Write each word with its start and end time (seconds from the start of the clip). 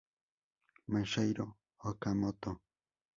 Masahiro 0.91 1.45
Okamoto 1.89 2.51